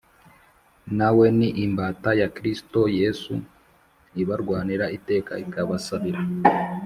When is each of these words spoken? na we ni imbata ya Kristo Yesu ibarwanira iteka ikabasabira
na 0.97 1.09
we 1.17 1.25
ni 1.39 1.49
imbata 1.65 2.09
ya 2.21 2.27
Kristo 2.35 2.79
Yesu 2.99 3.33
ibarwanira 4.21 4.85
iteka 4.97 5.31
ikabasabira 5.43 6.21